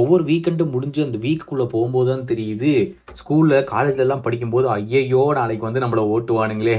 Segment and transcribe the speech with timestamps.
[0.00, 2.72] ஒவ்வொரு வீக்கெண்டும் முடிஞ்சு அந்த வீக்குள்ளே போகும்போது தான் தெரியுது.
[3.20, 6.76] ஸ்கூலில் காலேஜ்லலாம் படிக்கும்போது ஐயையோ நாளைக்கு வந்து நம்மளை ஓட்டுவானுங்களே.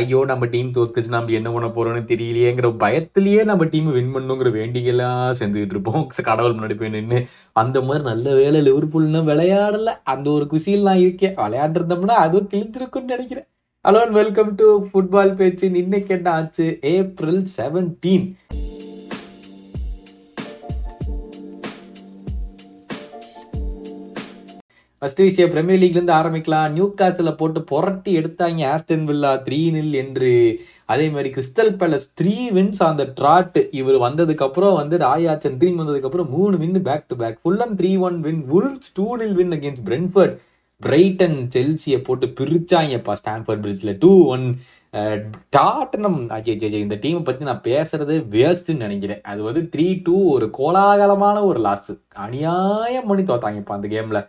[0.00, 5.22] ஐயோ நம்ம டீம் தோத்துச்சு நம்ம என்ன பண்ண போகிறோன்னு தெரியலையேங்கிற பயத்துலேயே நம்ம டீம் வின் பண்ணுங்கிற வேண்டிகெல்லாம்
[5.40, 6.06] செஞ்சுக்கிட்டு இருப்போம்.
[6.30, 7.18] கடவுள் முன்னாடி போய் நின்று
[7.52, 9.94] அந்த மாதிரி நல்ல வேலை லிவர்பூல்னா விளையாடலை.
[10.04, 11.34] அந்த ஒரு குசியில் நான் இருக்கேன்.
[11.36, 13.46] விளையாண்டுருந்தோம்னா அதுவும் கிழிஞ்சிருக்குன்னு நினைக்கிறேன்.
[13.84, 16.66] ஹலோ வெல்கம் டு ஃபுட்பால் பேச்சு இன்னைக்கு என்ன ஆச்சு?
[16.94, 18.26] ஏப்ரல் செவன்டீன்
[25.02, 26.72] ஃபர்ஸ்ட் விஷயம் பிரீமியர் லீக்லேருந்து ஆரம்பிக்கலாம்.
[26.76, 30.32] நியூ காசில் போட்டு புரட்டி எடுத்தாங்க ஆஸ்டன் வில்லா த்ரீ நில் என்று.
[30.92, 36.56] அதே மாதிரி கிறிஸ்டல் பேலஸ் த்ரீ வின்ஸ் அந்த ட்ராட் இவர் வந்ததுக்கப்புறம் வந்து ராயாச்சன் திரும்பி வந்ததுக்கப்புறம் மூணு
[36.62, 40.34] win back to back Fulham three one win Wolves two nil win against Brentford
[40.82, 44.44] Brighton செல்சியை போட்டு பிரிச்சாங்கப்பா ஸ்டாம்ஃபர்ட் பிரிட்ஜில் டூ ஒன்
[45.56, 49.22] டாட்டனம் அஜய் இந்த டீமை பற்றி நான் பேசுறது வேஸ்ட்டுன்னு நினைக்கிறேன்.
[49.30, 51.90] அது வந்து த்ரீ டூ ஒரு கோலாகலமான ஒரு லாஸ்
[52.26, 54.20] அநியாயம் பண்ணி தோத்தாங்கப்பா அந்த கேமில்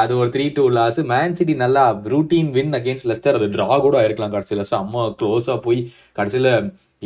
[0.00, 3.94] அது ஒரு three two loss Man City நல்லா ரூட்டீன் வின் அகேன்ஸ்ட் லெஸ்டர் அது ட்ரா கூட
[4.00, 4.68] ஆயிருக்கலாம் கடைசியில்.
[4.72, 5.80] செம்ம க்ளோஸாக போய்
[6.18, 6.50] கடைசியில்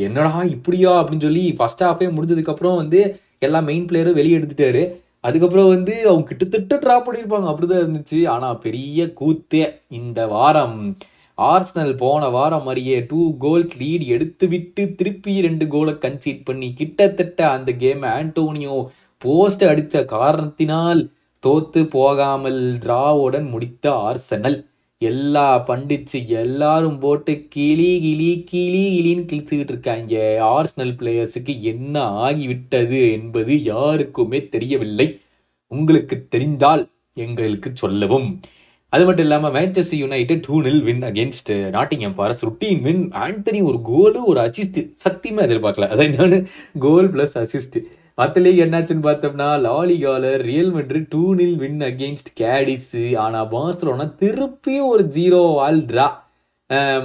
[0.06, 3.00] என்னடா இப்படியா அப்படின்னு சொல்லி ஃபர்ஸ்ட் ஹாஃபே முடிஞ்சதுக்கப்புறம் வந்து
[3.46, 4.82] எல்லா மெயின் பிளேயரும் வெளியே எடுத்துட்டாரு.
[5.28, 7.48] அதுக்கப்புறம் வந்து அவங்க கிட்டத்தட்ட ட்ரா பண்ணியிருப்பாங்க.
[7.52, 8.18] அப்படிதான் இருந்துச்சு.
[8.34, 9.62] ஆனால் பெரிய கூத்தே
[9.98, 10.78] இந்த வாரம்.
[11.38, 17.40] ஆர்ஸ்னல் போன வாரம் மாதிரியே டூ கோல்ஸ் லீட் எடுத்து விட்டு திருப்பி ரெண்டு கோலை கன்சீட் பண்ணி கிட்டத்தட்ட
[17.56, 18.76] அந்த கேம் ஆண்டோனியோ
[19.22, 21.00] போஸ்ட் அடித்த காரணத்தினால்
[21.46, 24.58] தோத்து போகாமல் டிராவுடன் முடித்த ஆர்சனல்.
[24.98, 30.14] எல்லா பண்டிச்சு எல்லாரும் போட்டு கிளி கிளி கிளி கிளின்னு கிழிச்சுக்கிட்டு இருக்காங்க.
[30.54, 35.08] ஆர்சனல் பிளேயர்ஸுக்கு என்ன ஆகிவிட்டது என்பது யாருக்குமே தெரியவில்லை.
[35.72, 36.82] உங்களுக்கு தெரிந்தால்
[37.14, 38.40] எங்களுக்கு சொல்லவும்.
[38.92, 43.78] அது மட்டும் இல்லாமல் Manchester United two nil win against Nottingham Forest routine win Antony ஒரு
[43.90, 45.88] கோலு ஒரு அசிஸ்ட் சத்தியமா எதிர்பார்க்கல.
[45.94, 46.46] அதான் நான்
[46.78, 47.78] கோல் பிளஸ் அசிஸ்ட்
[48.20, 54.90] மற்ற லீக் என்னாச்சுன்னு பார்த்தோம்னா லாலிகாலர் Real Madrid two nil win against Cadiz ஆனால் பார்சலோனா திருப்பியும்
[54.94, 56.08] ஒரு ஜீரோ ஆல் ட்ரா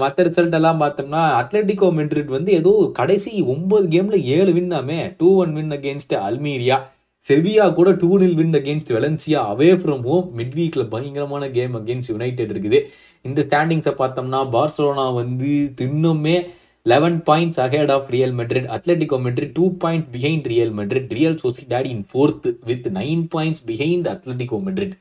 [0.01, 5.53] மற்ற ரிசல்ட் எல்லாம் பார்த்தோம்னா அத்லட்டிகோ மெட்ரிட் வந்து ஏதோ கடைசி ஒன்பது கேம்ல ஏழு வின்னாமே two one
[5.59, 6.77] win against Almeria
[7.25, 12.11] Sevilla கூட two nil win against Valencia away from home mid வீக்ல பயங்கரமான கேம் அகேன்ஸ்ட்
[12.13, 12.79] யுனைடெட் இருக்குது.
[13.25, 16.35] இந்த ஸ்டாண்டிங்ஸை பார்த்தோம்னா பார்சலோனா வந்து தின்னுமே
[16.85, 21.85] eleven points ahead of Real Madrid Atletico Madrid two point behind Real Madrid Real Sociedad
[21.85, 24.95] in fourth with nine points behind Atletico Madrid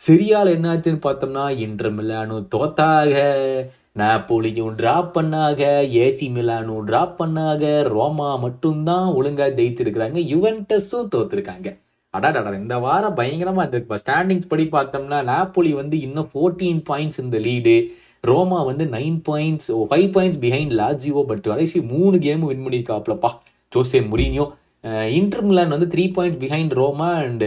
[0.00, 3.14] சிரியால் என்னாச்சுன்னு பார்த்தோம்னா இன்று Milan தோத்தாக
[3.96, 5.60] நாப்போலியும் டிராப் பண்ணாக
[6.04, 7.62] ஏசி மிலானும் டிராப் பண்ணாக
[7.94, 10.18] ரோமா மட்டும்தான் ஒழுங்காக ஜெயிச்சிருக்கிறாங்க.
[10.34, 11.68] யுவென்டஸும் தோத்துருக்காங்க.
[12.10, 17.74] அடாடா இந்த வாரம் பயங்கரமா இருக்கு ஸ்டாண்டிங்ஸ் படி பார்த்தோம்னா நாப்போலி வந்து இன்னும் ஃபோர்டீன் பாயிண்ட்ஸ் இந்த லீடு
[18.26, 23.30] ரோமா வந்து nine points five points behind Lazio but கடைசி மூணு கேம் வின் பண்ணியிருக்காப்லப்பா
[23.72, 24.46] ஜோசே முரீனியோ.
[25.18, 27.44] இன்டர் மிலான் வந்து three points behind Roma and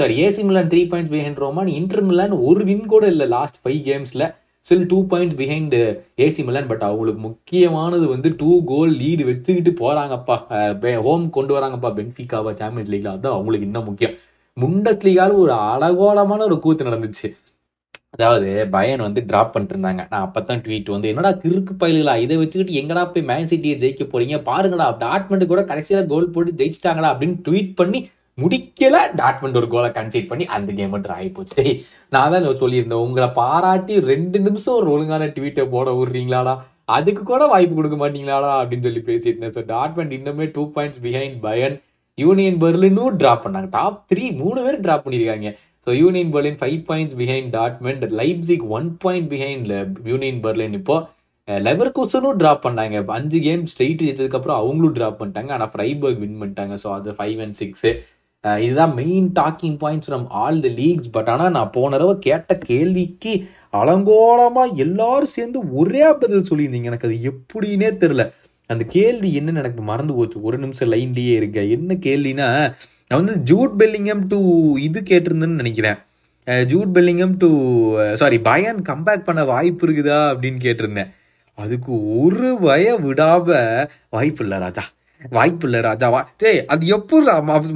[0.00, 3.80] sorry AC Milan three points behind Roma Inter Milan ஒரு win கூட இல்லை last five
[3.88, 4.26] கேம்ஸில்
[4.66, 5.74] still two points behind
[6.24, 10.36] AC Milan but அவங்களுக்கு முக்கியமானது வந்து டூ கோல் லீடு வச்சுக்கிட்டு போகிறாங்கப்பா
[11.06, 14.16] home கொண்டு வராங்கப்பா பென்ஃபிகாவா champions லீக்ல அதுதான் அவங்களுக்கு இன்னும் முக்கியம்.
[14.56, 17.28] முண்டஸ் லீகால ஒரு அலகோலமான ஒரு கூத்து நடந்துச்சு.
[18.16, 22.14] அதாவது பயன் வந்து டிராப் பண்ணிருந்தாங்க நான் அப்பதான் ட்வீட் வந்து என்னடா கிறுக்கு பயலுகளா?
[22.24, 24.36] இதை வச்சுக்கிட்டு எங்கடா போய் மேன் சிட்டியை ஜெயிக்க போறீங்க?
[24.50, 24.86] பாருங்கடா.
[25.04, 28.00] டாட்மெண்ட் கூட கடைசியில கோல் போட்டு ஜெயிச்சிட்டாங்களா அப்படின்னு ட்வீட் பண்ணி
[28.38, 28.96] முடிக்கல.
[29.20, 31.64] டாட்மெண்ட் ஒரு கோலை கன்சீட் பண்ணி அந்த கேம் ட்ரா ஆகி போச்சு.
[32.14, 36.54] நான் தான் சொல்லியிருந்தேன் உங்களை பாராட்டி ரெண்டு நிமிஷம் ஒரு ஒழுங்கான ட்வீட்டை போட விடுறீங்களாடா?
[36.96, 38.50] அதுக்கு கூட வாய்ப்பு கொடுக்க மாட்டீங்களாடா?
[38.62, 39.54] அப்படின்னு சொல்லி பேசியிருந்தேன்.
[39.56, 41.76] ஸோ டாட்மெண்ட் இன்னுமே two points behind Bayern
[42.18, 43.68] Union பெர்லினும் drop பண்ணாங்க.
[43.78, 45.48] டாப் த்ரீ மூணு பேர் ட்ராப் பண்ணியிருக்காங்க.
[45.86, 49.68] So Union Berlin five points behind Dortmund Leipzig one point behind
[50.12, 50.96] Union Berlin இப்போ
[51.48, 55.50] லெவர் கோசனும் ட்ராப் பண்ணாங்க அஞ்சு கேம் ஸ்ட்ரெயிட் ஜெயிச்சதுக்கப்புறம் அவங்களும் ட்ராப் பண்ணிட்டாங்க.
[55.56, 56.74] ஆனால் ஃப்ரைபர்க் வின் பண்ணிட்டாங்க.
[56.84, 57.86] ஸோ அது ஃபைவ் அண்ட் சிக்ஸ்
[58.64, 63.32] இதுதான் main talking points from all the leagues but ஆனால் நான் போன தடவை கேட்ட கேள்விக்கு
[63.80, 66.90] அலங்கோலமாக எல்லாரும் சேர்ந்து ஒரே பதில் சொல்லியிருந்தீங்க.
[66.92, 68.24] எனக்கு அது எப்படின்னே தெரில
[68.70, 70.38] அந்த கேள்வி என்னன்னு எனக்கு மறந்து போச்சு.
[70.48, 72.48] ஒரு நிமிஷம் லைன்லேயே இருக்க என்ன கேள்வினா
[73.08, 74.38] நான் வந்து ஜூட் பெல்லிங்கம் டு
[74.86, 75.98] இது கேட்டிருந்தேன்னு நினைக்கிறேன்.
[76.72, 77.48] Jude Bellingham to
[78.22, 81.10] sorry Bayern comeback பண்ண வாய்ப்பு இருக்குதா அப்படின்னு கேட்டிருந்தேன்.
[81.58, 83.48] அதுக்கு ஒரு வய விடாம
[84.14, 84.84] வாய்ப்பு இல்லை ராஜா.
[85.36, 87.26] வாய்ப்பு இல்லை ராஜாவா டேய் அது எப்படி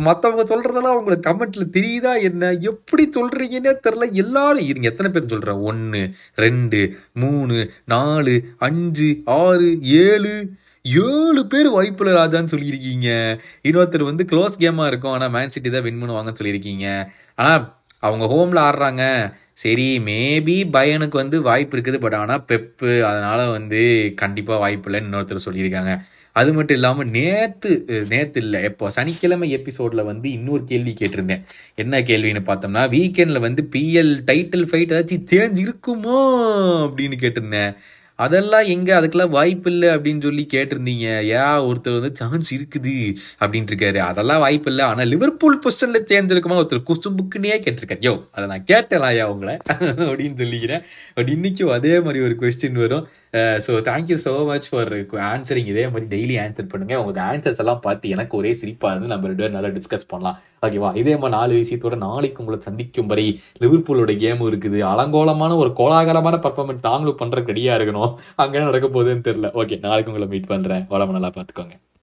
[0.08, 2.50] மற்றவங்க சொல்றதெல்லாம் உங்களுக்கு கமெண்ட்ல தெரியுதா என்ன?
[2.70, 6.02] எப்படி சொல்றீங்கன்னே தெரில எல்லாரும் இருங்க எத்தனை பேர் சொல்றேன் ஒன்று
[6.44, 6.80] ரெண்டு
[7.22, 7.56] மூணு
[7.94, 8.34] நாலு
[8.68, 9.08] அஞ்சு
[9.40, 9.70] ஆறு
[10.04, 10.34] ஏழு
[10.84, 13.08] ஏழு பேர் வாய்ப்பில் ராஜான்னு சொல்லியிருக்கீங்க.
[13.68, 15.12] இன்னொருத்தர் வந்து க்ளோஸ் கேமா இருக்கும்.
[15.12, 16.86] ஆனால் மேன் சிட்டி தான் வின் பண்ணுவாங்கன்னு சொல்லியிருக்கீங்க.
[17.34, 17.60] ஆனால்
[18.02, 19.02] அவங்க ஹோம்ல ஆடுறாங்க.
[19.52, 21.98] சரி மேபி பயனுக்கு வந்து வாய்ப்பு இருக்குது.
[21.98, 23.80] பட் ஆனால் பெப்பு அதனால வந்து
[24.14, 25.92] கண்டிப்பாக வாய்ப்பு இல்லைன்னு இன்னொருத்தர் சொல்லியிருக்காங்க.
[26.36, 27.70] அது மட்டும் இல்லாம நேத்து
[28.08, 28.90] நேத்து இல்ல எப்போ?
[28.90, 31.42] சனிக்கிழமை எபிசோட்ல வந்து இன்னொரு கேள்வி கேட்டிருந்தேன்.
[31.74, 36.18] என்ன கேள்வின்னு பார்த்தோம்னா வீக்கெண்ட்ல வந்து பிஎல் டைட்டில் ஃபைட் ஏதாச்சும் சேஞ்ச் இருக்குமோ?
[36.86, 37.72] அப்படின்னு கேட்டிருந்தேன்.
[38.24, 38.88] அதெல்லாம் எங்க?
[38.98, 41.06] அதுக்கெல்லாம் வாய்ப்பு இல்லை அப்படின்னு சொல்லி கேட்டிருந்தீங்க.
[41.40, 42.94] ஏன் ஒருத்தர் வந்து சான்ஸ் இருக்குது
[43.42, 44.00] அப்படின்ட்டு இருக்காரு.
[44.10, 44.84] அதெல்லாம் வாய்ப்பு இல்லை.
[44.90, 48.04] ஆனா லிவர்பூல் பொசிஷன்ல தேர்ந்தெடுக்குமா ஒருத்தர் குசும்புக்குன்னே கேட்டிருக்காரு.
[48.08, 49.56] யோ அதை நான் கேட்டலாம் ஐயா உங்களை?
[50.10, 50.84] அப்படின்னு சொல்லிக்கிறேன்.
[51.18, 53.06] பட் இன்னைக்கும் அதே மாதிரி ஒரு கொஸ்டின் வரும்.
[53.64, 54.92] So thank you so much for
[55.32, 56.94] answering இதே மாதிரி டெய்லி ஆன்சர் பண்ணுங்க.
[57.02, 60.38] உங்கள் ஆன்சர்ஸ் எல்லாம் பார்த்து எனக்கு ஒரே சிரிப்பா இருந்து நம்ம ரெண்டு பேரும் நல்லா டிஸ்கஸ் பண்ணலாம்.
[60.66, 63.26] ஓகேவா இதே மாதிரி நாலு விஷயத்தோட நாளைக்கு உங்களை சந்திக்கும் வரை
[63.62, 64.78] லிவர்பூலோட கேமும் இருக்குது.
[64.92, 68.09] அலங்கோலமான ஒரு கோலாகலமான பர்ஃபார்மன்ஸ் தாங்களும் பண்ற ரெடியா இருக்கணும்.
[68.36, 69.50] அங்கே நடக்க போகுதுன்னு தெரியல.
[69.62, 70.84] ஓகே நாளைக்கு உங்களை மீட் பண்றேன்.
[70.88, 71.76] உடம்பு நல்லா பார்த்துக்கோங்க.